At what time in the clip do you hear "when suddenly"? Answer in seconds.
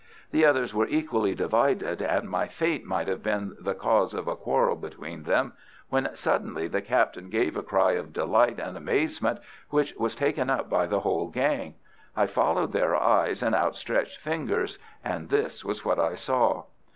5.89-6.67